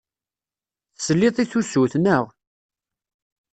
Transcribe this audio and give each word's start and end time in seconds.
Teslid 0.95 1.35
i 1.43 1.45
tusut, 1.51 1.93
naɣ? 2.03 2.25